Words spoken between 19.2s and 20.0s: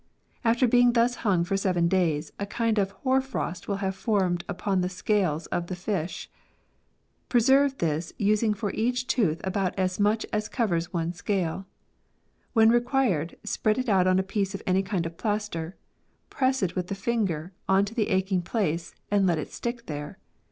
let it stick